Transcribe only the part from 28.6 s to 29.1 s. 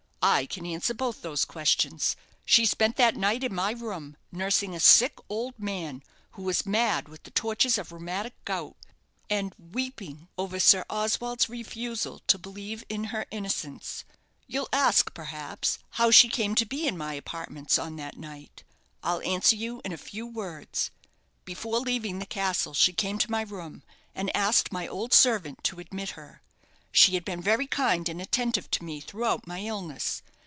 to me